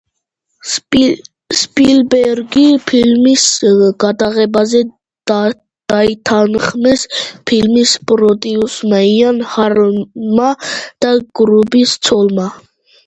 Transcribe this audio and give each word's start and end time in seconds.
სპილბერგი 1.57 2.63
ფილმის 2.85 3.43
გადაღებაზე 4.03 4.81
დაითანხმეს 5.33 7.05
ფილმის 7.51 7.93
პროდიუსერმა, 8.13 9.03
იან 9.11 9.43
ჰარლანმა 9.53 10.51
და 11.05 11.13
კუბრიკის 11.41 11.95
ცოლმა. 12.09 12.53